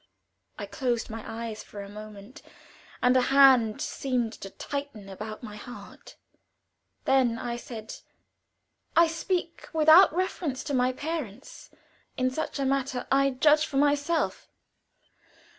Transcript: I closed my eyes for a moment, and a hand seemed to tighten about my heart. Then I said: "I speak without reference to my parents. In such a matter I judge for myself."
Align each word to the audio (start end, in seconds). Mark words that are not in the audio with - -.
I 0.57 0.65
closed 0.65 1.11
my 1.11 1.23
eyes 1.27 1.61
for 1.63 1.83
a 1.83 1.87
moment, 1.87 2.41
and 3.03 3.15
a 3.15 3.21
hand 3.21 3.81
seemed 3.83 4.33
to 4.33 4.49
tighten 4.49 5.07
about 5.07 5.43
my 5.43 5.57
heart. 5.57 6.15
Then 7.05 7.37
I 7.37 7.55
said: 7.55 7.97
"I 8.95 9.05
speak 9.05 9.69
without 9.73 10.11
reference 10.11 10.63
to 10.63 10.73
my 10.73 10.91
parents. 10.91 11.69
In 12.17 12.31
such 12.31 12.57
a 12.57 12.65
matter 12.65 13.05
I 13.11 13.29
judge 13.29 13.67
for 13.67 13.77
myself." 13.77 14.47